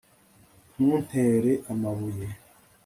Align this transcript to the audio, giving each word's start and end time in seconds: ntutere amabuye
ntutere 0.73 1.51
amabuye 1.71 2.27